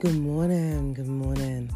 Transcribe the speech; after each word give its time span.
Good 0.00 0.18
morning, 0.18 0.94
good 0.94 1.08
morning, 1.08 1.70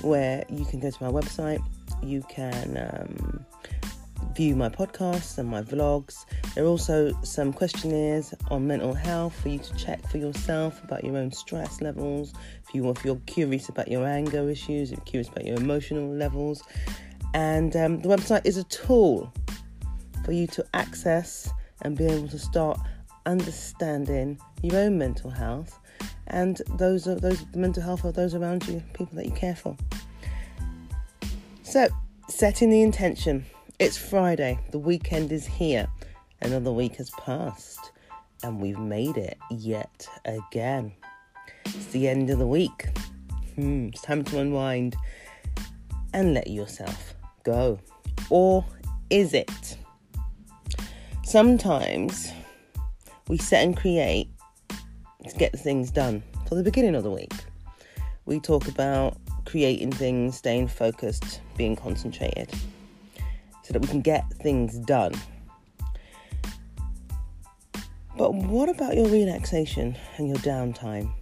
where 0.00 0.44
you 0.48 0.64
can 0.64 0.80
go 0.80 0.90
to 0.90 1.04
my 1.04 1.10
website. 1.10 1.62
You 2.02 2.22
can 2.28 2.78
um, 2.78 3.44
view 4.34 4.56
my 4.56 4.68
podcasts 4.68 5.38
and 5.38 5.48
my 5.48 5.62
vlogs. 5.62 6.24
There 6.54 6.64
are 6.64 6.68
also 6.68 7.12
some 7.22 7.52
questionnaires 7.52 8.34
on 8.50 8.66
mental 8.66 8.94
health 8.94 9.34
for 9.40 9.48
you 9.48 9.58
to 9.58 9.76
check 9.76 10.06
for 10.08 10.18
yourself 10.18 10.82
about 10.84 11.04
your 11.04 11.16
own 11.16 11.32
stress 11.32 11.80
levels. 11.80 12.32
If 12.66 12.74
you 12.74 12.88
if 12.90 13.04
you're 13.04 13.20
curious 13.26 13.68
about 13.68 13.88
your 13.88 14.06
anger 14.06 14.48
issues, 14.48 14.92
if 14.92 14.98
you're 14.98 15.04
curious 15.04 15.28
about 15.28 15.46
your 15.46 15.56
emotional 15.56 16.08
levels, 16.08 16.62
and 17.34 17.74
um, 17.76 18.00
the 18.00 18.08
website 18.08 18.44
is 18.44 18.56
a 18.56 18.64
tool 18.64 19.32
for 20.24 20.32
you 20.32 20.46
to 20.48 20.64
access 20.74 21.50
and 21.82 21.96
be 21.96 22.04
able 22.06 22.28
to 22.28 22.38
start 22.38 22.78
understanding 23.26 24.38
your 24.62 24.76
own 24.76 24.98
mental 24.98 25.30
health 25.30 25.78
and 26.30 26.62
those 26.76 27.06
of 27.06 27.20
those 27.20 27.44
the 27.52 27.58
mental 27.58 27.82
health 27.82 28.04
of 28.04 28.14
those 28.14 28.34
around 28.34 28.66
you, 28.68 28.82
people 28.94 29.16
that 29.16 29.26
you 29.26 29.32
care 29.32 29.56
for. 29.56 29.76
So, 31.62 31.88
setting 32.28 32.70
the 32.70 32.82
intention. 32.82 33.44
It's 33.80 33.96
Friday, 33.96 34.58
the 34.72 34.78
weekend 34.78 35.32
is 35.32 35.46
here, 35.46 35.88
another 36.42 36.70
week 36.70 36.96
has 36.96 37.08
passed, 37.12 37.92
and 38.42 38.60
we've 38.60 38.78
made 38.78 39.16
it 39.16 39.38
yet 39.50 40.06
again. 40.26 40.92
It's 41.64 41.86
the 41.86 42.06
end 42.06 42.28
of 42.28 42.38
the 42.38 42.46
week. 42.46 42.90
Hmm, 43.54 43.86
it's 43.86 44.02
time 44.02 44.22
to 44.24 44.38
unwind 44.38 44.96
and 46.12 46.34
let 46.34 46.48
yourself 46.48 47.14
go. 47.42 47.78
Or 48.28 48.66
is 49.08 49.32
it? 49.32 49.78
Sometimes 51.24 52.30
we 53.28 53.38
set 53.38 53.64
and 53.64 53.74
create 53.74 54.28
to 55.26 55.36
get 55.38 55.58
things 55.58 55.90
done 55.90 56.22
for 56.46 56.54
the 56.54 56.62
beginning 56.62 56.96
of 56.96 57.02
the 57.02 57.10
week. 57.10 57.32
We 58.26 58.40
talk 58.40 58.68
about 58.68 59.16
creating 59.46 59.92
things, 59.92 60.36
staying 60.36 60.68
focused, 60.68 61.40
being 61.56 61.76
concentrated 61.76 62.50
so 63.70 63.78
that 63.78 63.82
we 63.82 63.88
can 63.88 64.00
get 64.00 64.28
things 64.42 64.78
done. 64.80 65.12
But 68.16 68.34
what 68.34 68.68
about 68.68 68.96
your 68.96 69.06
relaxation 69.06 69.96
and 70.16 70.28
your 70.28 70.38
downtime? 70.38 71.12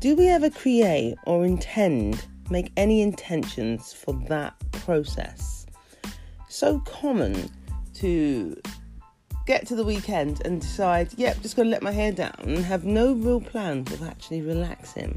Do 0.00 0.14
we 0.14 0.28
ever 0.28 0.50
create 0.50 1.16
or 1.24 1.46
intend, 1.46 2.26
make 2.50 2.72
any 2.76 3.00
intentions 3.00 3.94
for 3.94 4.12
that 4.28 4.54
process? 4.72 5.66
So 6.48 6.80
common 6.80 7.50
to 7.94 8.60
get 9.46 9.66
to 9.68 9.76
the 9.76 9.84
weekend 9.84 10.44
and 10.44 10.60
decide, 10.60 11.08
yep, 11.16 11.40
just 11.40 11.56
gonna 11.56 11.70
let 11.70 11.82
my 11.82 11.92
hair 11.92 12.12
down 12.12 12.36
and 12.40 12.58
have 12.58 12.84
no 12.84 13.14
real 13.14 13.40
plans 13.40 13.90
of 13.92 14.02
actually 14.02 14.42
relaxing. 14.42 15.16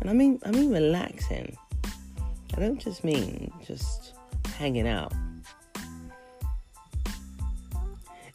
And 0.00 0.10
I 0.10 0.12
mean 0.12 0.40
I 0.44 0.50
mean 0.50 0.72
relaxing. 0.72 1.56
I 2.56 2.60
don't 2.60 2.80
just 2.80 3.04
mean 3.04 3.52
just 3.64 4.14
hanging 4.58 4.88
out. 4.88 5.12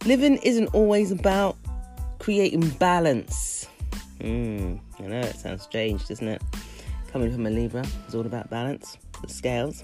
Living 0.07 0.37
isn't 0.37 0.67
always 0.67 1.11
about 1.11 1.57
creating 2.19 2.69
balance. 2.79 3.67
Mm, 4.21 4.79
I 4.99 5.03
know 5.03 5.19
it 5.19 5.35
sounds 5.35 5.63
strange, 5.63 6.07
doesn't 6.07 6.29
it? 6.29 6.41
Coming 7.11 7.29
from 7.29 7.45
a 7.45 7.49
Libra, 7.49 7.85
it's 8.05 8.15
all 8.15 8.25
about 8.25 8.49
balance, 8.49 8.97
the 9.21 9.27
scales. 9.27 9.83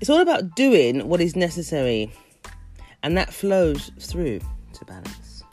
It's 0.00 0.10
all 0.10 0.18
about 0.18 0.56
doing 0.56 1.06
what 1.08 1.20
is 1.20 1.36
necessary, 1.36 2.10
and 3.04 3.16
that 3.16 3.32
flows 3.32 3.92
through 4.00 4.40
to 4.72 4.84
balance. 4.84 5.44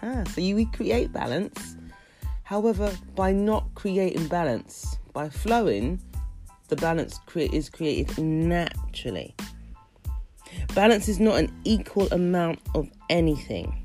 so 0.32 0.40
you 0.40 0.66
create 0.68 1.12
balance. 1.12 1.76
However, 2.44 2.90
by 3.14 3.34
not 3.34 3.66
creating 3.74 4.28
balance, 4.28 4.96
by 5.12 5.28
flowing, 5.28 6.00
the 6.68 6.76
balance 6.76 7.20
is 7.34 7.68
created 7.68 8.16
naturally. 8.16 9.34
Balance 10.76 11.08
is 11.08 11.18
not 11.18 11.38
an 11.38 11.50
equal 11.64 12.06
amount 12.08 12.58
of 12.74 12.90
anything. 13.08 13.82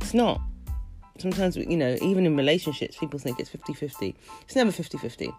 It's 0.00 0.14
not. 0.14 0.40
Sometimes, 1.18 1.56
you 1.56 1.76
know, 1.76 1.96
even 2.00 2.24
in 2.24 2.36
relationships, 2.36 2.96
people 2.96 3.18
think 3.18 3.40
it's 3.40 3.50
50 3.50 3.72
50. 3.72 4.14
It's 4.42 4.54
never 4.54 4.70
50 4.70 4.96
50. 4.96 5.32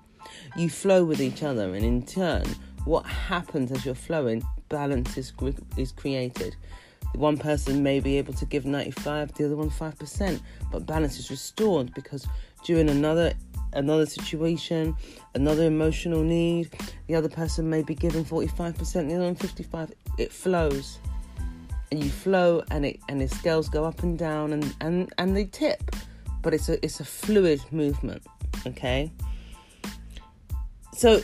You 0.58 0.70
flow 0.70 1.06
with 1.06 1.22
each 1.22 1.44
other, 1.44 1.74
and 1.74 1.86
in 1.86 2.06
turn, 2.06 2.44
what 2.84 3.06
happens 3.06 3.72
as 3.72 3.86
you're 3.86 3.96
flowing, 3.96 4.44
balance 4.68 5.18
is, 5.18 5.32
is 5.78 5.94
created. 5.94 6.58
One 7.16 7.38
person 7.38 7.82
may 7.82 8.02
be 8.02 8.18
able 8.18 8.34
to 8.34 8.46
give 8.46 8.66
95, 8.66 9.34
the 9.36 9.46
other 9.46 9.56
one 9.56 9.70
5%, 9.70 10.42
but 10.74 10.86
balance 10.86 11.20
is 11.20 11.32
restored 11.32 11.94
because 11.94 12.28
during 12.66 12.90
another 12.90 13.34
another 13.78 14.06
situation, 14.06 14.96
another 15.36 15.64
emotional 15.64 16.24
need, 16.24 16.70
the 17.08 17.16
other 17.16 17.30
person 17.30 17.70
may 17.70 17.84
be 17.84 17.96
given 17.96 18.26
45%, 18.26 18.76
the 19.08 19.16
other 19.16 19.24
one 19.24 19.36
55. 19.36 19.94
It 20.18 20.32
flows. 20.32 21.00
And 21.92 22.04
you 22.04 22.10
flow 22.10 22.64
and 22.70 22.86
it 22.86 23.00
and 23.08 23.22
the 23.22 23.30
scales 23.30 23.70
go 23.70 23.86
up 23.86 24.04
and 24.04 24.20
down 24.20 24.52
and, 24.52 24.76
and, 24.82 25.14
and 25.18 25.38
they 25.38 25.46
tip. 25.46 25.96
But 26.42 26.54
it's 26.54 26.68
a 26.68 26.84
it's 26.84 27.00
a 27.00 27.06
fluid 27.06 27.62
movement. 27.72 28.24
Okay. 28.66 29.10
So 30.94 31.22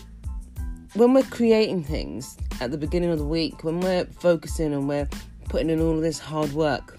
when 0.93 1.13
we're 1.13 1.23
creating 1.23 1.83
things 1.83 2.37
at 2.61 2.71
the 2.71 2.77
beginning 2.77 3.09
of 3.09 3.19
the 3.19 3.25
week, 3.25 3.65
when 3.65 3.81
we're 3.81 4.05
focusing 4.05 4.73
and 4.73 4.87
we're 4.87 5.09
putting 5.49 5.69
in 5.69 5.81
all 5.81 5.95
of 5.95 6.01
this 6.01 6.19
hard 6.19 6.53
work, 6.53 6.97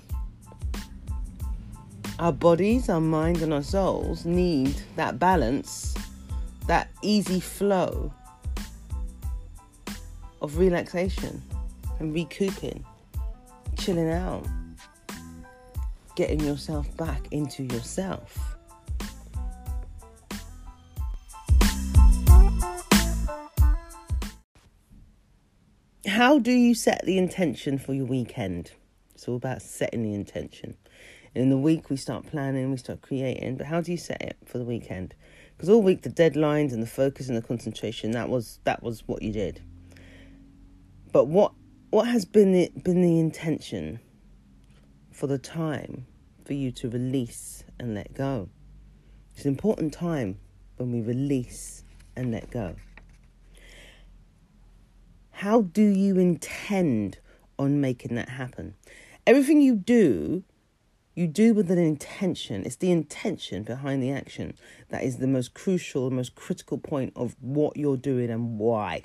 our 2.19 2.32
bodies, 2.32 2.88
our 2.88 3.00
minds, 3.00 3.42
and 3.42 3.52
our 3.52 3.62
souls 3.62 4.25
need 4.25 4.75
that 4.97 5.19
balance, 5.19 5.94
that 6.66 6.91
easy 7.02 7.41
flow 7.41 8.12
of 10.41 10.58
relaxation 10.58 11.42
and 11.98 12.14
recouping, 12.14 12.84
chilling 13.76 14.10
out, 14.10 14.47
getting 16.14 16.41
yourself 16.41 16.94
back 16.97 17.26
into 17.32 17.64
yourself. 17.64 18.56
How 26.06 26.38
do 26.38 26.52
you 26.52 26.75
set 26.75 27.05
the 27.06 27.19
intention 27.19 27.76
for 27.78 27.93
your 27.93 28.05
weekend? 28.05 28.70
It's 29.14 29.26
all 29.26 29.37
about 29.37 29.62
setting 29.62 30.05
the 30.05 30.14
intention. 30.14 30.76
In 31.34 31.50
the 31.50 31.58
week, 31.58 31.90
we 31.90 31.96
start 31.96 32.26
planning, 32.26 32.70
we 32.70 32.76
start 32.76 33.02
creating. 33.02 33.56
But 33.56 33.66
how 33.66 33.81
do 33.81 33.90
you 33.90 33.98
set 33.98 34.22
it 34.22 34.36
for 34.44 34.58
the 34.58 34.64
weekend? 34.64 35.14
Because 35.56 35.69
all 35.69 35.82
week, 35.82 36.02
the 36.02 36.10
deadlines 36.10 36.72
and 36.72 36.82
the 36.82 36.86
focus 36.86 37.28
and 37.28 37.36
the 37.36 37.42
concentration 37.42 38.12
that 38.12 38.28
was 38.28 38.60
that 38.64 38.82
was 38.82 39.02
what 39.06 39.22
you 39.22 39.32
did. 39.32 39.60
But 41.12 41.26
what 41.26 41.52
what 41.90 42.06
has 42.08 42.25
been 42.25 42.52
the, 42.52 42.70
been 42.82 43.02
the 43.02 43.19
intention 43.19 44.00
for 45.12 45.26
the 45.26 45.38
time 45.38 46.06
for 46.44 46.54
you 46.54 46.70
to 46.72 46.88
release 46.88 47.64
and 47.78 47.94
let 47.94 48.14
go? 48.14 48.48
It's 49.34 49.44
an 49.44 49.50
important 49.50 49.92
time 49.92 50.38
when 50.76 50.92
we 50.92 51.00
release 51.00 51.82
and 52.16 52.31
let 52.31 52.50
go. 52.50 52.76
How 55.31 55.62
do 55.62 55.82
you 55.82 56.16
intend 56.19 57.19
on 57.58 57.81
making 57.81 58.14
that 58.14 58.28
happen? 58.28 58.75
Everything 59.26 59.60
you 59.60 59.75
do 59.75 60.44
you 61.14 61.26
do 61.26 61.55
with 61.55 61.70
an 61.70 61.78
intention. 61.78 62.64
It's 62.64 62.76
the 62.76 62.90
intention 62.90 63.62
behind 63.62 64.02
the 64.02 64.11
action 64.11 64.55
that 64.88 65.05
is 65.05 65.19
the 65.19 65.26
most 65.26 65.55
crucial, 65.55 66.08
the 66.11 66.16
most 66.16 66.34
critical 66.34 66.78
point 66.78 67.12
of 67.14 67.37
what 67.40 67.76
you're 67.76 67.96
doing 67.96 68.31
and 68.31 68.58
why. 68.58 69.05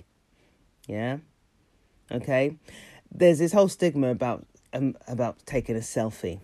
Yeah? 0.88 1.18
Okay? 2.12 2.58
There's 3.12 3.40
this 3.40 3.54
whole 3.54 3.68
stigma 3.68 4.10
about 4.10 4.46
um, 4.74 4.96
about 5.08 5.38
taking 5.46 5.76
a 5.76 5.80
selfie. 5.80 6.40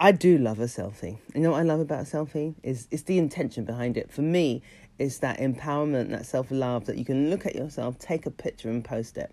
I 0.00 0.12
do 0.12 0.38
love 0.38 0.60
a 0.60 0.64
selfie. 0.64 1.18
You 1.34 1.40
know 1.40 1.50
what 1.52 1.60
I 1.60 1.64
love 1.64 1.80
about 1.80 2.02
a 2.02 2.04
selfie 2.04 2.54
is 2.62 2.86
it's 2.90 3.02
the 3.02 3.18
intention 3.18 3.64
behind 3.64 3.96
it. 3.96 4.12
For 4.12 4.22
me, 4.22 4.62
it's 4.98 5.18
that 5.18 5.38
empowerment, 5.38 6.10
that 6.10 6.26
self 6.26 6.50
love 6.50 6.86
that 6.86 6.96
you 6.96 7.04
can 7.04 7.30
look 7.30 7.46
at 7.46 7.54
yourself, 7.54 7.98
take 7.98 8.26
a 8.26 8.30
picture, 8.30 8.68
and 8.68 8.84
post 8.84 9.16
it. 9.16 9.32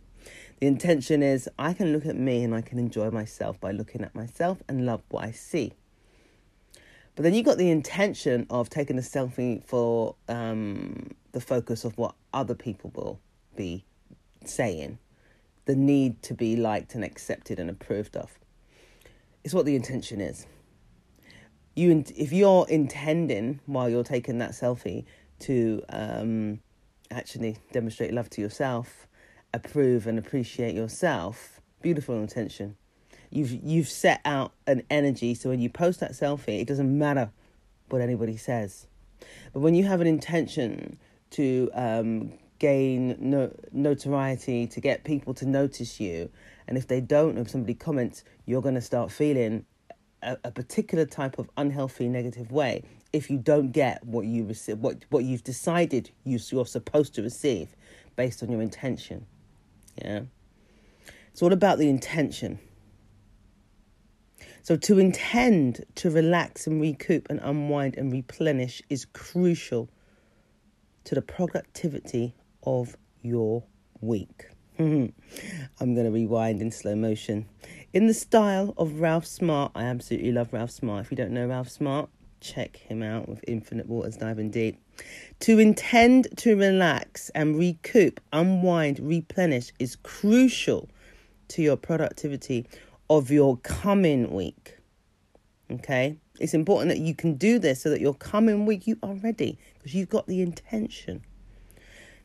The 0.60 0.68
intention 0.68 1.22
is 1.22 1.50
I 1.60 1.74
can 1.74 1.92
look 1.92 2.06
at 2.06 2.16
me 2.16 2.44
and 2.44 2.56
I 2.56 2.62
can 2.62 2.80
enjoy 2.80 3.12
myself 3.12 3.60
by 3.60 3.72
looking 3.72 4.04
at 4.04 4.16
myself 4.16 4.64
and 4.68 4.86
love 4.86 5.02
what 5.10 5.26
I 5.26 5.32
see. 5.32 5.74
But 7.16 7.24
then 7.24 7.34
you 7.34 7.44
got 7.44 7.58
the 7.58 7.70
intention 7.70 8.46
of 8.50 8.70
taking 8.70 8.98
a 8.98 9.02
selfie 9.02 9.64
for 9.66 10.16
um, 10.28 11.12
the 11.32 11.42
focus 11.42 11.86
of 11.86 11.98
what 11.98 12.16
other 12.34 12.56
people 12.56 12.92
will 12.94 13.20
be 13.56 13.86
saying, 14.44 14.98
the 15.66 15.76
need 15.76 16.22
to 16.24 16.34
be 16.34 16.56
liked 16.56 16.96
and 16.96 17.04
accepted 17.04 17.60
and 17.60 17.70
approved 17.70 18.18
of. 18.18 18.38
It's 19.44 19.54
what 19.54 19.66
the 19.66 19.76
intention 19.76 20.20
is 20.20 20.46
you 21.76 22.04
if 22.16 22.32
you're 22.32 22.66
intending 22.70 23.60
while 23.66 23.90
you're 23.90 24.04
taking 24.04 24.40
that 24.40 24.52
selfie 24.52 25.06
to 25.40 25.84
um, 25.90 26.60
actually 27.12 27.58
demonstrate 27.74 28.14
love 28.14 28.30
to 28.32 28.42
yourself, 28.42 29.08
approve 29.56 30.08
and 30.08 30.20
appreciate 30.20 30.76
yourself, 30.76 31.62
beautiful 31.82 32.20
intention. 32.20 32.76
You've 33.30 33.52
you've 33.52 33.90
set 33.90 34.22
out 34.24 34.54
an 34.68 34.84
energy 34.90 35.34
so 35.34 35.50
when 35.50 35.60
you 35.60 35.70
post 35.70 36.00
that 36.00 36.12
selfie, 36.12 36.62
it 36.62 36.68
doesn't 36.68 36.98
matter 36.98 37.32
what 37.90 38.02
anybody 38.02 38.38
says. 38.38 38.88
But 39.54 39.62
when 39.62 39.76
you 39.76 39.86
have 39.86 40.02
an 40.02 40.08
intention 40.08 40.98
to 41.32 41.70
um, 41.74 42.34
gain 42.60 43.16
no, 43.20 43.52
notoriety, 43.72 44.68
to 44.68 44.80
get 44.80 45.04
people 45.04 45.34
to 45.36 45.46
notice 45.46 46.00
you, 46.00 46.30
and 46.68 46.78
if 46.78 46.88
they 46.88 47.02
don't, 47.02 47.38
if 47.38 47.50
somebody 47.50 47.74
comments, 47.74 48.24
you're 48.46 48.62
going 48.62 48.76
to 48.76 48.82
start 48.82 49.12
feeling 49.12 49.66
a, 50.22 50.38
a 50.44 50.52
particular 50.52 51.06
type 51.06 51.40
of 51.40 51.50
unhealthy 51.58 52.08
negative 52.08 52.52
way 52.52 52.84
if 53.14 53.30
you 53.30 53.38
don't 53.38 53.72
get 53.72 54.04
what 54.06 54.26
you 54.26 54.46
receive 54.46 54.78
what 54.80 55.06
what 55.10 55.24
you've 55.24 55.44
decided 55.44 56.12
you, 56.26 56.38
you're 56.50 56.66
supposed 56.66 57.16
to 57.16 57.22
receive 57.22 57.76
based 58.18 58.44
on 58.44 58.52
your 58.52 58.62
intention 58.62 59.26
yeah 60.04 60.22
it's 61.32 61.42
all 61.42 61.54
about 61.54 61.78
the 61.78 61.90
intention 61.90 62.60
so 64.62 64.76
to 64.76 64.98
intend 65.00 65.86
to 65.96 66.10
relax 66.10 66.66
and 66.66 66.82
recoup 66.82 67.28
and 67.30 67.40
unwind 67.44 67.96
and 67.98 68.12
replenish 68.12 68.82
is 68.90 69.06
crucial 69.06 69.90
to 71.04 71.16
the 71.16 71.22
productivity 71.22 72.34
of 72.64 72.96
your 73.22 73.64
week 74.02 74.46
I'm 74.80 75.14
going 75.80 76.04
to 76.04 76.12
rewind 76.12 76.62
in 76.62 76.70
slow 76.70 76.96
motion. 76.96 77.48
In 77.94 78.08
the 78.08 78.14
style 78.14 78.74
of 78.78 79.00
Ralph 79.00 79.26
Smart, 79.26 79.72
I 79.74 79.84
absolutely 79.84 80.34
love 80.34 80.52
Ralph 80.52 80.72
Smart. 80.72 81.06
If 81.06 81.12
you 81.12 81.18
don't 81.18 81.32
know 81.32 81.48
Ralph 81.48 81.70
Smart, 81.70 82.10
check 82.42 82.76
him 82.76 83.02
out 83.02 83.30
with 83.30 83.42
Infinite 83.48 83.88
Waters 83.88 84.18
Diving 84.18 84.52
Deep. 84.52 84.78
To 85.42 85.60
intend 85.60 86.28
to 86.38 86.56
relax 86.56 87.30
and 87.36 87.58
recoup, 87.58 88.22
unwind, 88.32 89.00
replenish 89.00 89.72
is 89.80 89.96
crucial 89.98 90.90
to 91.50 91.62
your 91.62 91.78
productivity 91.78 92.66
of 93.10 93.30
your 93.30 93.58
coming 93.58 94.32
week. 94.32 94.78
Okay? 95.70 96.18
It's 96.40 96.54
important 96.54 96.90
that 96.90 97.00
you 97.00 97.16
can 97.16 97.36
do 97.36 97.60
this 97.60 97.82
so 97.82 97.90
that 97.90 98.02
your 98.02 98.14
coming 98.14 98.66
week 98.66 98.88
you 98.88 98.98
are 99.04 99.14
ready 99.16 99.58
because 99.76 99.94
you've 99.94 100.10
got 100.10 100.28
the 100.28 100.42
intention. 100.42 101.24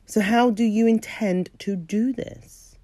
So, 0.05 0.19
how 0.21 0.49
do 0.49 0.63
you 0.63 0.87
intend 0.87 1.49
to 1.59 1.75
do 1.75 2.11
this? 2.11 2.75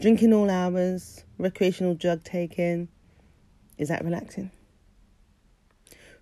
Drinking 0.00 0.32
all 0.32 0.50
hours, 0.50 1.24
recreational 1.38 1.94
drug 1.94 2.24
taking, 2.24 2.88
is 3.78 3.88
that 3.88 4.04
relaxing? 4.04 4.50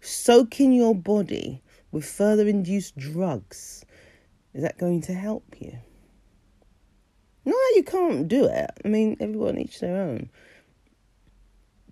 Soaking 0.00 0.72
your 0.72 0.94
body 0.94 1.62
with 1.96 2.04
further 2.04 2.46
induced 2.46 2.96
drugs, 2.96 3.84
is 4.54 4.62
that 4.62 4.78
going 4.78 5.00
to 5.00 5.14
help 5.14 5.56
you? 5.58 5.78
No, 7.44 7.56
you 7.74 7.82
can't 7.82 8.28
do 8.28 8.44
it. 8.44 8.70
I 8.84 8.88
mean, 8.88 9.16
everyone 9.18 9.58
each 9.58 9.80
their 9.80 9.96
own. 9.96 10.30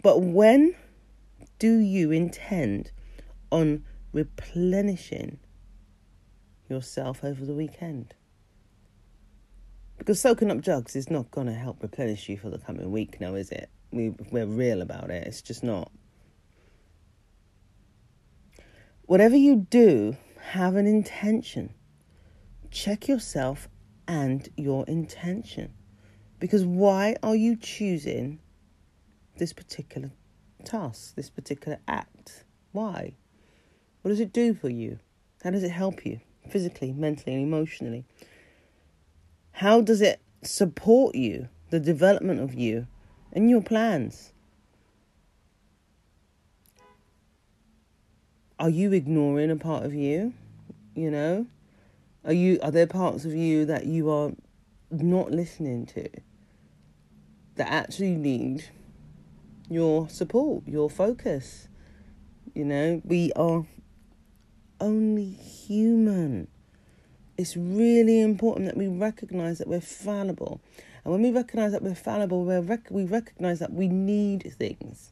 But 0.03 0.21
when 0.21 0.75
do 1.59 1.79
you 1.79 2.11
intend 2.11 2.91
on 3.51 3.85
replenishing 4.13 5.39
yourself 6.69 7.25
over 7.25 7.45
the 7.45 7.55
weekend. 7.55 8.15
Because 9.97 10.21
soaking 10.21 10.51
up 10.51 10.61
drugs 10.61 10.97
is 10.97 11.11
not 11.11 11.31
going 11.31 11.47
to 11.47 11.55
help 11.55 11.83
replenish 11.83 12.29
you 12.29 12.37
for 12.37 12.51
the 12.51 12.59
coming 12.59 12.91
week 12.91 13.21
now, 13.21 13.35
is 13.35 13.51
it? 13.51 13.71
We, 13.91 14.11
we're 14.31 14.47
real 14.47 14.83
about 14.83 15.11
it. 15.11 15.27
It's 15.27 15.41
just 15.41 15.63
not. 15.63 15.91
Whatever 19.07 19.37
you 19.37 19.67
do, 19.71 20.17
have 20.53 20.77
an 20.77 20.87
intention. 20.87 21.75
Check 22.71 23.09
yourself 23.09 23.69
and 24.07 24.49
your 24.57 24.85
intention. 24.87 25.73
Because 26.39 26.65
why 26.65 27.17
are 27.23 27.37
you 27.37 27.57
choosing 27.57 28.41
this 29.39 29.53
particular 29.53 30.11
task, 30.65 31.15
this 31.15 31.31
particular 31.31 31.79
act? 31.89 32.45
Why? 32.73 33.15
What 34.03 34.11
does 34.11 34.21
it 34.21 34.33
do 34.33 34.55
for 34.55 34.69
you? 34.69 34.99
How 35.43 35.51
does 35.51 35.63
it 35.63 35.71
help 35.71 36.05
you? 36.05 36.21
physically, 36.49 36.93
mentally, 36.93 37.35
and 37.35 37.43
emotionally? 37.43 38.05
How 39.53 39.81
does 39.81 40.01
it 40.01 40.21
support 40.43 41.15
you, 41.15 41.49
the 41.71 41.81
development 41.81 42.41
of 42.41 42.55
you, 42.55 42.87
and 43.33 43.51
your 43.51 43.63
plans? 43.63 44.33
Are 48.59 48.71
you 48.71 48.93
ignoring 48.93 49.51
a 49.51 49.57
part 49.57 49.85
of 49.85 49.95
you? 49.95 50.33
You 50.95 51.11
know? 51.11 51.47
Are 52.25 52.33
you 52.33 52.59
are 52.63 52.71
there 52.71 52.87
parts 52.87 53.25
of 53.25 53.35
you 53.35 53.67
that 53.67 53.87
you 53.87 54.11
are 54.11 54.33
not 54.91 55.31
listening 55.31 55.87
to 55.87 56.09
that 57.57 57.69
actually 57.69 58.15
need 58.15 58.71
your 59.69 60.09
support, 60.09 60.67
your 60.67 60.89
focus? 60.89 61.69
You 62.55 62.65
know, 62.65 63.03
we 63.05 63.33
are 63.33 63.67
only 64.81 65.31
human. 65.31 66.47
It's 67.37 67.57
really 67.57 68.21
important 68.21 68.67
that 68.67 68.77
we 68.77 68.87
recognize 68.87 69.59
that 69.59 69.67
we're 69.67 69.81
fallible. 69.81 70.61
And 71.05 71.13
when 71.13 71.23
we 71.23 71.33
recognize 71.33 71.73
that 71.73 71.83
we're 71.83 71.97
fallible, 71.97 72.45
we're 72.45 72.61
rec- 72.61 72.91
we 72.91 73.05
recognize 73.05 73.59
that 73.59 73.73
we 73.73 73.89
need 73.89 74.55
things. 74.57 75.11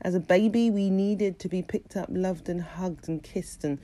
As 0.00 0.14
a 0.14 0.20
baby, 0.20 0.70
we 0.70 0.90
needed 0.90 1.38
to 1.40 1.48
be 1.48 1.62
picked 1.62 1.96
up, 1.96 2.08
loved, 2.10 2.48
and 2.48 2.62
hugged 2.62 3.08
and 3.08 3.22
kissed 3.22 3.64
and 3.64 3.78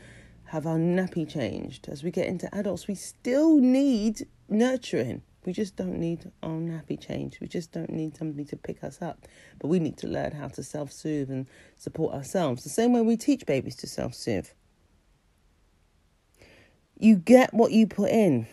have 0.44 0.66
our 0.66 0.78
nappy 0.78 1.28
changed. 1.28 1.88
As 1.88 2.04
we 2.04 2.10
get 2.10 2.28
into 2.28 2.54
adults, 2.54 2.86
we 2.86 2.94
still 2.94 3.56
need 3.56 4.26
nurturing. 4.48 5.22
We 5.44 5.52
just 5.52 5.76
don't 5.76 5.98
need 5.98 6.30
our 6.42 6.50
nappy 6.50 6.98
changed. 6.98 7.38
We 7.40 7.48
just 7.48 7.72
don't 7.72 7.90
need 7.90 8.16
somebody 8.16 8.44
to 8.46 8.56
pick 8.56 8.82
us 8.84 9.02
up. 9.02 9.26
But 9.58 9.68
we 9.68 9.78
need 9.78 9.98
to 9.98 10.06
learn 10.06 10.32
how 10.32 10.48
to 10.48 10.62
self 10.62 10.92
soothe 10.92 11.30
and 11.30 11.46
support 11.76 12.14
ourselves. 12.14 12.62
The 12.62 12.70
same 12.70 12.92
way 12.92 13.02
we 13.02 13.16
teach 13.16 13.44
babies 13.44 13.76
to 13.76 13.86
self 13.86 14.14
soothe. 14.14 14.48
You 16.98 17.16
get 17.16 17.52
what 17.52 17.72
you 17.72 17.86
put 17.86 18.10
in. 18.10 18.46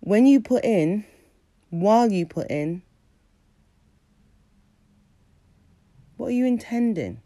When 0.00 0.26
you 0.26 0.40
put 0.40 0.64
in, 0.64 1.04
while 1.70 2.10
you 2.10 2.26
put 2.26 2.50
in, 2.50 2.82
what 6.22 6.28
are 6.28 6.34
you 6.34 6.46
intending? 6.46 7.20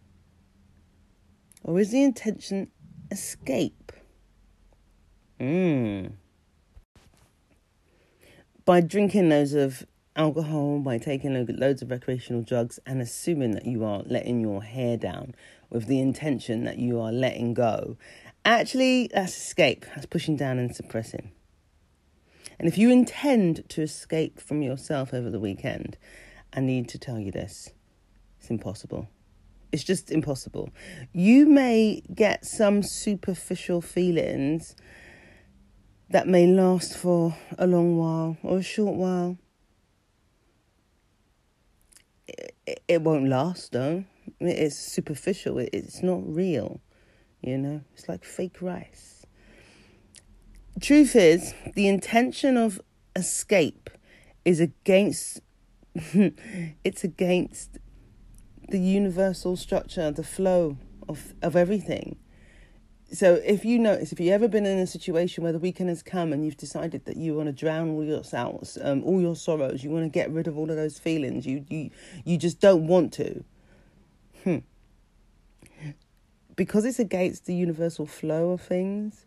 Or 1.63 1.79
is 1.79 1.91
the 1.91 2.03
intention 2.03 2.71
escape? 3.11 3.93
Mm. 5.39 6.13
By 8.65 8.81
drinking 8.81 9.29
loads 9.29 9.53
of 9.53 9.87
alcohol, 10.17 10.79
by 10.79 10.97
taking 10.97 11.47
loads 11.59 11.83
of 11.83 11.91
recreational 11.91 12.41
drugs, 12.41 12.81
and 12.87 13.03
assuming 13.03 13.51
that 13.51 13.67
you 13.67 13.85
are 13.85 14.03
letting 14.07 14.41
your 14.41 14.63
hair 14.63 14.97
down 14.97 15.35
with 15.69 15.89
the 15.89 16.01
intention 16.01 16.65
that 16.65 16.79
you 16.79 16.99
are 16.99 17.13
letting 17.13 17.53
go 17.53 17.99
Actually, 18.47 19.11
that's 19.13 19.37
escape. 19.37 19.85
That's 19.95 20.07
pushing 20.07 20.37
down 20.37 20.59
and 20.59 20.75
suppressing. 20.75 21.33
And 22.61 22.67
if 22.67 22.79
you 22.79 22.91
intend 22.91 23.69
to 23.71 23.83
escape 23.83 24.41
from 24.41 24.63
yourself 24.63 25.13
over 25.13 25.29
the 25.29 25.41
weekend, 25.41 25.99
I 26.55 26.61
need 26.61 26.89
to 26.91 26.99
tell 26.99 27.19
you 27.19 27.33
this 27.33 27.73
it's 28.47 28.51
impossible. 28.53 29.09
It's 29.73 29.83
just 29.83 30.13
impossible. 30.13 30.71
You 31.13 31.47
may 31.47 32.01
get 32.15 32.45
some 32.45 32.85
superficial 32.85 33.81
feelings 33.81 34.77
that 36.11 36.29
may 36.29 36.47
last 36.47 36.97
for 36.97 37.37
a 37.59 37.67
long 37.67 37.99
while 37.99 38.37
or 38.45 38.59
a 38.59 38.63
short 38.63 38.95
while. 38.95 39.37
It, 42.29 42.83
it 42.87 43.03
won't 43.03 43.29
last 43.29 43.73
though. 43.73 44.05
It's 44.39 44.77
superficial, 44.77 45.59
it's 45.59 46.05
not 46.05 46.21
real. 46.25 46.81
You 47.41 47.59
know, 47.59 47.81
it's 47.95 48.09
like 48.09 48.25
fake 48.25 48.63
rice. 48.63 49.27
Truth 50.81 51.17
is, 51.17 51.53
the 51.75 51.89
intention 51.89 52.57
of 52.57 52.81
escape 53.17 53.91
is 54.45 54.61
against 54.61 55.41
it's 56.85 57.03
against 57.03 57.79
the 58.69 58.79
universal 58.79 59.57
structure, 59.57 60.11
the 60.11 60.25
flow 60.25 60.77
of, 61.09 61.35
of 61.43 61.57
everything. 61.57 62.17
So 63.13 63.41
if 63.45 63.65
you 63.65 63.79
notice, 63.79 64.13
if 64.13 64.19
you've 64.19 64.33
ever 64.33 64.49
been 64.49 64.67
in 64.67 64.79
a 64.79 64.87
situation 64.87 65.45
where 65.45 65.53
the 65.53 65.61
weekend 65.61 65.91
has 65.91 66.03
come 66.03 66.33
and 66.33 66.45
you've 66.45 66.57
decided 66.57 67.05
that 67.05 67.17
you 67.17 67.35
want 67.35 67.47
to 67.47 67.53
drown 67.53 67.91
all 67.91 68.05
your 68.05 68.25
sorrows, 68.25 68.77
um, 68.83 69.05
all 69.05 69.21
your 69.21 69.37
sorrows, 69.37 69.85
you 69.85 69.91
want 69.91 70.05
to 70.05 70.09
get 70.09 70.31
rid 70.31 70.49
of 70.49 70.59
all 70.59 70.71
of 70.71 70.77
those 70.77 70.99
feelings, 70.99 71.47
you 71.47 71.65
you 71.69 71.91
you 72.25 72.37
just 72.37 72.61
don't 72.61 72.89
want 72.89 73.13
to. 73.15 73.45
Hmm. 74.43 74.59
Because 76.57 76.85
it's 76.85 76.99
against 76.99 77.47
the 77.47 77.55
universal 77.55 78.07
flow 78.07 78.51
of 78.51 78.61
things. 78.61 79.25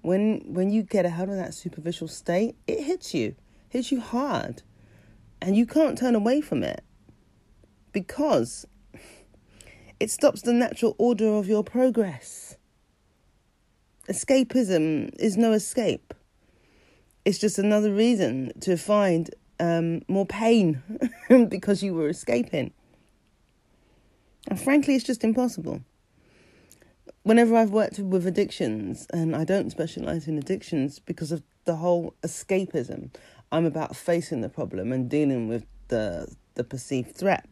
When 0.00 0.42
when 0.46 0.70
you 0.70 0.82
get 0.82 1.04
out 1.04 1.28
of 1.28 1.36
that 1.36 1.52
superficial 1.52 2.08
state, 2.08 2.56
it 2.66 2.82
hits 2.82 3.12
you, 3.12 3.34
hits 3.68 3.92
you 3.92 4.00
hard, 4.00 4.62
and 5.42 5.54
you 5.54 5.66
can't 5.66 5.98
turn 5.98 6.14
away 6.14 6.40
from 6.40 6.62
it 6.62 6.82
because 7.92 8.66
it 10.00 10.10
stops 10.10 10.42
the 10.42 10.52
natural 10.52 10.94
order 10.98 11.28
of 11.28 11.48
your 11.48 11.64
progress. 11.64 12.56
Escapism 14.08 15.14
is 15.18 15.36
no 15.36 15.52
escape. 15.52 16.14
It's 17.24 17.38
just 17.38 17.58
another 17.58 17.92
reason 17.92 18.52
to 18.60 18.76
find 18.76 19.30
um, 19.60 20.02
more 20.08 20.24
pain 20.26 20.82
because 21.48 21.82
you 21.82 21.94
were 21.94 22.08
escaping. 22.08 22.72
And 24.46 24.58
frankly, 24.58 24.94
it's 24.94 25.04
just 25.04 25.24
impossible. 25.24 25.82
Whenever 27.22 27.56
I've 27.56 27.70
worked 27.70 27.98
with 27.98 28.26
addictions, 28.26 29.06
and 29.12 29.36
I 29.36 29.44
don't 29.44 29.70
specialize 29.70 30.26
in 30.26 30.38
addictions 30.38 30.98
because 30.98 31.32
of 31.32 31.42
the 31.66 31.76
whole 31.76 32.14
escapism, 32.22 33.10
I'm 33.52 33.66
about 33.66 33.94
facing 33.94 34.40
the 34.40 34.48
problem 34.48 34.92
and 34.92 35.10
dealing 35.10 35.48
with 35.48 35.66
the 35.88 36.34
the 36.54 36.64
perceived 36.64 37.14
threat. 37.14 37.46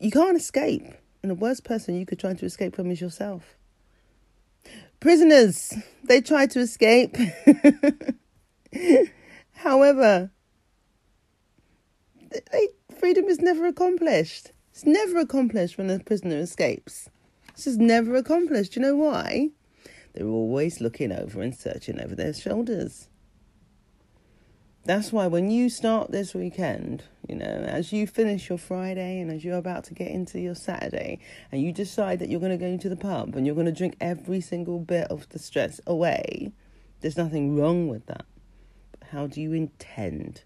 You 0.00 0.10
can't 0.10 0.36
escape. 0.36 0.86
And 1.22 1.30
the 1.30 1.36
worst 1.36 1.62
person 1.62 1.94
you 1.94 2.06
could 2.06 2.18
try 2.18 2.32
to 2.32 2.46
escape 2.46 2.74
from 2.74 2.90
is 2.90 3.00
yourself. 3.00 3.56
Prisoners, 4.98 5.74
they 6.02 6.20
try 6.22 6.46
to 6.46 6.60
escape. 6.60 7.16
However, 9.52 10.30
they, 12.30 12.68
freedom 12.98 13.26
is 13.26 13.40
never 13.40 13.66
accomplished. 13.66 14.52
It's 14.70 14.86
never 14.86 15.18
accomplished 15.18 15.76
when 15.76 15.90
a 15.90 15.98
prisoner 15.98 16.38
escapes. 16.38 17.10
This 17.54 17.66
is 17.66 17.76
never 17.76 18.16
accomplished. 18.16 18.72
Do 18.72 18.80
you 18.80 18.86
know 18.86 18.96
why? 18.96 19.50
They're 20.14 20.26
always 20.26 20.80
looking 20.80 21.12
over 21.12 21.42
and 21.42 21.54
searching 21.54 22.00
over 22.00 22.14
their 22.14 22.32
shoulders. 22.32 23.08
That's 24.84 25.12
why 25.12 25.26
when 25.26 25.50
you 25.50 25.68
start 25.68 26.10
this 26.10 26.34
weekend, 26.34 27.04
you 27.30 27.36
know, 27.36 27.44
as 27.44 27.92
you 27.92 28.08
finish 28.08 28.48
your 28.48 28.58
Friday 28.58 29.20
and 29.20 29.30
as 29.30 29.44
you're 29.44 29.56
about 29.56 29.84
to 29.84 29.94
get 29.94 30.08
into 30.08 30.40
your 30.40 30.56
Saturday, 30.56 31.20
and 31.52 31.62
you 31.62 31.70
decide 31.70 32.18
that 32.18 32.28
you're 32.28 32.40
going 32.40 32.50
to 32.50 32.58
go 32.58 32.66
into 32.66 32.88
the 32.88 32.96
pub 32.96 33.36
and 33.36 33.46
you're 33.46 33.54
going 33.54 33.66
to 33.66 33.72
drink 33.72 33.96
every 34.00 34.40
single 34.40 34.80
bit 34.80 35.06
of 35.08 35.28
the 35.28 35.38
stress 35.38 35.80
away, 35.86 36.52
there's 37.00 37.16
nothing 37.16 37.56
wrong 37.56 37.86
with 37.86 38.06
that. 38.06 38.26
But 38.90 39.10
how 39.10 39.28
do 39.28 39.40
you 39.40 39.52
intend 39.52 40.42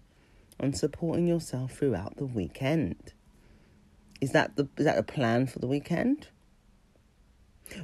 on 0.59 0.73
supporting 0.73 1.25
yourself 1.25 1.71
throughout 1.71 2.17
the 2.17 2.25
weekend? 2.27 3.13
Is 4.21 4.31
that 4.33 4.55
the 4.55 4.69
is 4.77 4.85
that 4.85 4.99
a 4.99 5.03
plan 5.03 5.47
for 5.47 5.57
the 5.57 5.67
weekend? 5.67 6.27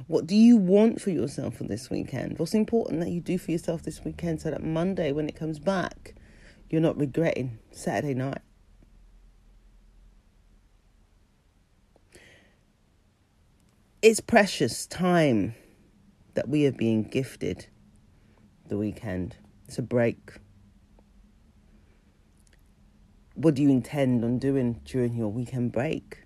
What 0.06 0.28
do 0.28 0.36
you 0.36 0.56
want 0.56 1.02
for 1.02 1.10
yourself 1.10 1.56
for 1.56 1.64
this 1.64 1.90
weekend? 1.90 2.38
What's 2.38 2.54
important 2.54 3.00
that 3.00 3.10
you 3.10 3.20
do 3.20 3.36
for 3.36 3.50
yourself 3.50 3.82
this 3.82 4.04
weekend 4.04 4.40
so 4.40 4.52
that 4.52 4.62
Monday 4.62 5.10
when 5.10 5.28
it 5.28 5.34
comes 5.34 5.58
back, 5.58 6.14
you're 6.70 6.80
not 6.80 6.96
regretting 6.96 7.58
Saturday 7.72 8.14
night. 8.14 8.42
It's 14.02 14.18
precious 14.18 14.84
time 14.84 15.54
that 16.34 16.48
we 16.48 16.66
are 16.66 16.72
being 16.72 17.04
gifted 17.04 17.68
the 18.66 18.76
weekend. 18.76 19.36
It's 19.68 19.78
a 19.78 19.82
break. 19.82 20.32
What 23.34 23.54
do 23.54 23.62
you 23.62 23.70
intend 23.70 24.24
on 24.24 24.38
doing 24.40 24.80
during 24.84 25.14
your 25.14 25.28
weekend 25.28 25.70
break? 25.70 26.24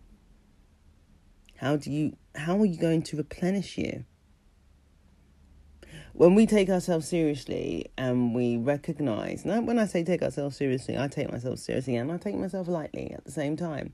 How 1.57 1.77
do 1.77 1.91
you 1.91 2.17
how 2.35 2.59
are 2.59 2.65
you 2.65 2.79
going 2.79 3.03
to 3.03 3.19
replenish 3.19 3.77
you? 3.77 4.07
When 6.17 6.35
we 6.35 6.47
take 6.47 6.71
ourselves 6.71 7.07
seriously 7.07 7.91
and 7.99 8.35
we 8.35 8.57
recognize, 8.57 9.45
now 9.45 9.61
when 9.61 9.79
I 9.79 9.85
say 9.85 10.03
take 10.03 10.23
ourselves 10.23 10.57
seriously, 10.57 10.97
I 10.97 11.09
take 11.09 11.31
myself 11.31 11.59
seriously 11.59 11.95
and 11.97 12.11
I 12.11 12.17
take 12.17 12.37
myself 12.37 12.69
lightly 12.69 13.13
at 13.13 13.27
the 13.27 13.31
same 13.31 13.55
time. 13.55 13.93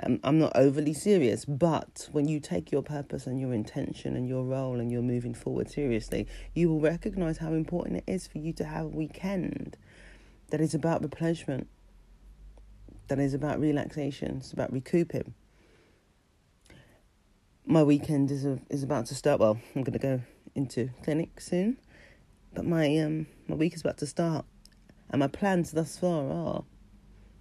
Um, 0.00 0.20
I'm 0.22 0.38
not 0.38 0.52
overly 0.54 0.94
serious, 0.94 1.44
but 1.44 2.08
when 2.12 2.28
you 2.28 2.38
take 2.38 2.70
your 2.70 2.82
purpose 2.82 3.26
and 3.26 3.40
your 3.40 3.52
intention 3.52 4.14
and 4.14 4.28
your 4.28 4.44
role 4.44 4.78
and 4.78 4.92
you're 4.92 5.02
moving 5.02 5.34
forward 5.34 5.68
seriously, 5.68 6.28
you 6.54 6.68
will 6.68 6.78
recognize 6.78 7.38
how 7.38 7.52
important 7.52 7.96
it 7.96 8.04
is 8.06 8.28
for 8.28 8.38
you 8.38 8.52
to 8.52 8.64
have 8.64 8.84
a 8.84 8.88
weekend 8.88 9.76
that 10.50 10.60
is 10.60 10.74
about 10.74 11.02
replenishment, 11.02 11.66
that 13.08 13.18
is 13.18 13.34
about 13.34 13.58
relaxation, 13.58 14.36
it's 14.36 14.52
about 14.52 14.72
recouping. 14.72 15.34
My 17.66 17.82
weekend 17.82 18.30
is 18.30 18.44
a, 18.44 18.60
is 18.70 18.84
about 18.84 19.06
to 19.06 19.16
start. 19.16 19.40
Well, 19.40 19.58
I'm 19.74 19.82
going 19.82 19.94
to 19.94 19.98
go 19.98 20.20
into 20.54 20.90
clinic 21.02 21.40
soon, 21.40 21.76
but 22.52 22.64
my 22.64 22.98
um 22.98 23.26
my 23.48 23.56
week 23.56 23.74
is 23.74 23.80
about 23.80 23.98
to 23.98 24.06
start, 24.06 24.44
and 25.10 25.20
my 25.20 25.26
plans 25.26 25.72
thus 25.72 25.98
far 25.98 26.30
are 26.30 26.64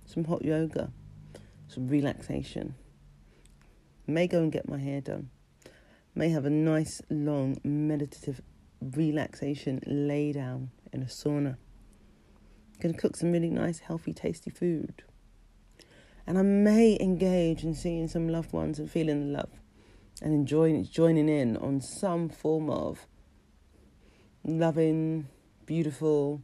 some 0.05 0.25
hot 0.25 0.43
yoga, 0.43 0.91
some 1.67 1.87
relaxation. 1.87 2.75
May 4.05 4.27
go 4.27 4.39
and 4.39 4.51
get 4.51 4.67
my 4.67 4.79
hair 4.79 5.01
done. 5.01 5.29
May 6.15 6.29
have 6.29 6.45
a 6.45 6.49
nice 6.49 7.01
long 7.09 7.57
meditative 7.63 8.41
relaxation 8.81 9.79
lay 9.85 10.31
down 10.33 10.71
in 10.91 11.01
a 11.01 11.05
sauna. 11.05 11.57
Gonna 12.81 12.93
cook 12.93 13.15
some 13.15 13.31
really 13.31 13.49
nice, 13.49 13.79
healthy, 13.79 14.13
tasty 14.13 14.51
food. 14.51 15.03
And 16.27 16.37
I 16.37 16.41
may 16.41 16.97
engage 16.99 17.63
in 17.63 17.75
seeing 17.75 18.07
some 18.07 18.27
loved 18.27 18.53
ones 18.53 18.79
and 18.79 18.89
feeling 18.89 19.19
the 19.21 19.37
love 19.37 19.49
and 20.21 20.33
enjoying 20.33 20.85
joining 20.85 21.29
in 21.29 21.57
on 21.57 21.81
some 21.81 22.29
form 22.29 22.69
of 22.69 23.07
loving, 24.43 25.27
beautiful, 25.65 26.41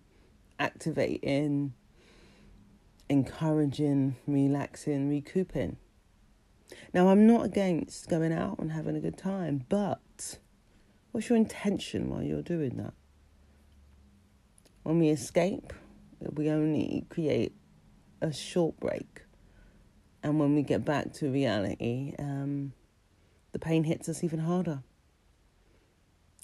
activating, 0.59 1.73
encouraging, 3.09 4.15
relaxing, 4.27 5.09
recouping. 5.09 5.77
Now, 6.93 7.09
I'm 7.09 7.25
not 7.25 7.45
against 7.45 8.09
going 8.09 8.31
out 8.31 8.59
and 8.59 8.71
having 8.71 8.95
a 8.95 8.99
good 8.99 9.17
time, 9.17 9.65
but 9.69 10.39
what's 11.11 11.29
your 11.29 11.37
intention 11.37 12.09
while 12.09 12.21
you're 12.21 12.41
doing 12.41 12.77
that? 12.77 12.93
When 14.83 14.99
we 14.99 15.09
escape, 15.09 15.73
we 16.19 16.49
only 16.49 17.05
create 17.09 17.53
a 18.21 18.31
short 18.31 18.79
break. 18.79 19.23
And 20.21 20.39
when 20.39 20.55
we 20.55 20.63
get 20.63 20.83
back 20.83 21.13
to 21.13 21.31
reality, 21.31 22.13
um, 22.19 22.73
the 23.51 23.59
pain 23.59 23.83
hits 23.83 24.07
us 24.09 24.23
even 24.23 24.39
harder. 24.39 24.83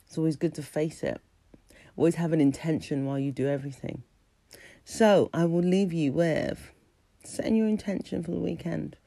It's 0.07 0.17
always 0.17 0.35
good 0.35 0.53
to 0.55 0.63
face 0.63 1.03
it. 1.03 1.21
Always 1.95 2.15
have 2.15 2.33
an 2.33 2.41
intention 2.41 3.05
while 3.05 3.19
you 3.19 3.31
do 3.31 3.47
everything. 3.47 4.03
So 4.83 5.29
I 5.33 5.45
will 5.45 5.63
leave 5.63 5.93
you 5.93 6.11
with 6.13 6.71
setting 7.23 7.55
your 7.55 7.67
intention 7.67 8.23
for 8.23 8.31
the 8.31 8.39
weekend. 8.39 8.97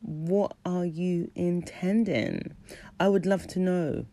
What 0.00 0.56
are 0.64 0.84
you 0.84 1.30
intending? 1.34 2.54
I 2.98 3.08
would 3.08 3.26
love 3.26 3.46
to 3.48 3.58
know. 3.58 4.06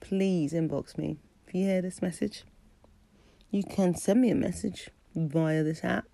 Please 0.00 0.52
inbox 0.52 0.96
me 0.96 1.18
if 1.46 1.54
you 1.54 1.64
hear 1.64 1.82
this 1.82 2.00
message. 2.00 2.44
You 3.50 3.64
can 3.64 3.94
send 3.94 4.20
me 4.20 4.30
a 4.30 4.34
message 4.34 4.90
via 5.14 5.62
this 5.62 5.84
app. 5.84 6.06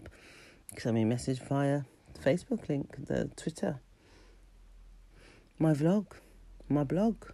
Send 0.79 0.95
me 0.95 1.03
a 1.03 1.07
message 1.07 1.41
via 1.41 1.83
the 2.15 2.21
Facebook 2.21 2.69
link, 2.69 3.07
the 3.07 3.31
Twitter, 3.37 3.81
my 5.59 5.73
vlog 5.73 6.07
my 6.69 6.85
blog. 6.85 7.25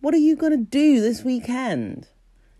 What 0.00 0.14
are 0.14 0.18
you 0.18 0.36
going 0.36 0.52
to 0.52 0.64
do 0.64 1.00
this 1.00 1.22
weekend? 1.22 2.08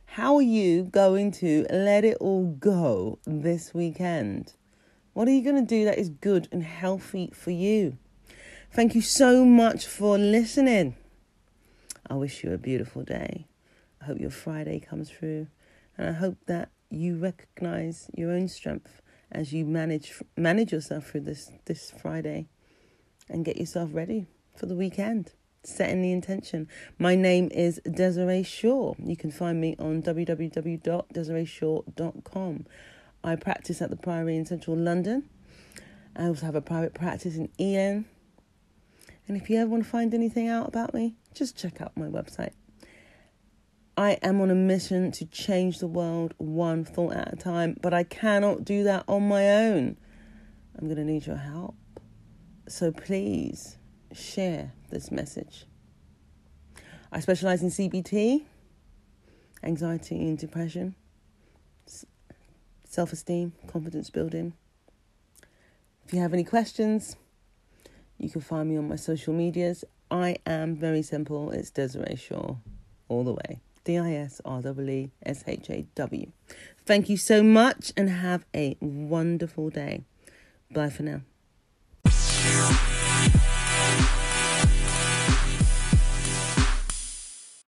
How 0.07 0.37
are 0.37 0.43
you 0.43 0.85
going 0.85 1.33
to 1.33 1.67
let 1.71 2.05
it 2.05 2.19
all 2.21 2.47
go 2.59 3.19
this 3.27 3.73
weekend? 3.73 4.55
What 5.13 5.27
are 5.29 5.33
you 5.33 5.43
going 5.43 5.57
to 5.57 5.69
do 5.69 5.85
that 5.85 5.99
is 5.99 6.09
good 6.09 6.49
and 6.53 6.63
healthy 6.63 7.31
for 7.35 7.51
you? 7.51 7.99
Thank 8.71 8.95
you 8.95 9.01
so 9.01 9.45
much 9.45 9.87
for 9.87 10.19
listening. 10.19 10.97
I 12.09 12.15
wish 12.15 12.45
you 12.45 12.53
a 12.53 12.59
beautiful 12.59 13.03
day. 13.03 13.47
I 14.01 14.07
hope 14.07 14.21
your 14.21 14.31
Friday 14.31 14.81
comes 14.81 15.11
through, 15.11 15.49
and 15.97 16.09
I 16.09 16.13
hope 16.13 16.37
that 16.47 16.71
you 16.91 17.17
recognize 17.19 18.11
your 18.15 18.33
own 18.33 18.49
strength 18.49 19.01
as 19.31 19.53
you 19.53 19.65
manage 19.65 20.13
manage 20.37 20.73
yourself 20.73 21.07
through 21.07 21.23
this 21.23 21.51
this 21.65 21.91
Friday 21.91 22.49
and 23.29 23.45
get 23.45 23.57
yourself 23.57 23.91
ready 23.93 24.27
for 24.55 24.67
the 24.67 24.75
weekend 24.75 25.33
setting 25.65 26.03
the 26.03 26.13
intention. 26.13 26.69
My 26.99 27.15
name 27.15 27.49
is 27.53 27.81
Desiree 27.91 28.43
Shaw. 28.43 28.93
You 28.99 29.17
can 29.17 29.31
find 29.31 29.59
me 29.61 29.77
on 29.79 30.03
www.desireeshaw.com. 30.03 32.67
I 33.25 33.37
practice 33.37 33.81
at 33.81 33.91
the 33.91 33.97
Priory 33.97 34.37
in 34.37 34.45
central 34.45 34.77
London. 34.77 35.29
I 36.17 36.27
also 36.27 36.47
have 36.47 36.57
a 36.57 36.61
private 36.61 36.95
practice 36.95 37.37
in 37.37 37.49
Ealing, 37.59 38.07
And 39.29 39.37
if 39.37 39.49
you 39.49 39.59
ever 39.59 39.71
want 39.71 39.85
to 39.85 39.89
find 39.89 40.13
anything 40.13 40.49
out 40.49 40.67
about 40.69 40.95
me, 40.95 41.15
just 41.33 41.57
check 41.57 41.81
out 41.81 41.97
my 41.97 42.07
website. 42.07 42.53
I 43.97 44.13
am 44.23 44.41
on 44.41 44.51
a 44.51 44.55
mission 44.55 45.13
to 45.13 45.25
change 45.27 45.79
the 45.79 45.87
world 45.87 46.35
one 46.39 46.85
thought 46.85 47.13
at 47.13 47.33
a 47.33 47.37
time, 47.37 47.77
but 47.81 47.95
I 47.95 48.03
cannot 48.05 48.65
do 48.65 48.83
that 48.85 49.05
on 49.07 49.29
my 49.29 49.49
own. 49.49 49.97
I'm 50.77 50.87
going 50.87 50.97
to 50.97 51.05
need 51.05 51.27
your 51.27 51.37
help. 51.37 51.77
So 52.69 52.91
please 52.91 53.77
share 54.13 54.73
this 54.93 55.11
message. 55.11 55.67
I 57.11 57.21
specialize 57.21 57.63
in 57.63 57.71
CBT, 57.71 58.43
anxiety 59.63 60.17
and 60.17 60.39
depression, 60.39 60.95
self 62.85 63.13
esteem, 63.13 63.53
confidence 63.67 64.11
building. 64.11 64.53
If 66.07 66.13
you 66.13 66.21
have 66.21 66.33
any 66.33 66.45
questions, 66.45 67.17
you 68.19 68.31
can 68.31 68.41
find 68.41 68.69
me 68.69 68.77
on 68.77 68.89
my 68.89 68.97
social 68.97 69.35
medias. 69.35 69.85
I 70.11 70.37
am 70.47 70.77
very 70.77 71.03
simple. 71.03 71.51
It's 71.51 71.71
Desiree 71.71 72.17
Shaw, 72.17 72.57
all 73.09 73.25
the 73.25 73.33
way. 73.33 73.61
D 73.85 73.99
I 73.99 74.15
S 74.15 74.41
R 74.45 74.63
W 74.63 74.91
E 74.91 75.11
S 75.25 75.43
H 75.47 75.71
A 75.71 75.87
W. 75.95 76.31
Thank 76.85 77.09
you 77.09 77.17
so 77.17 77.43
much 77.43 77.93
and 77.97 78.09
have 78.11 78.45
a 78.55 78.77
wonderful 78.81 79.71
day. 79.71 80.05
Bye 80.71 80.91
for 80.91 81.03
now. 81.03 81.23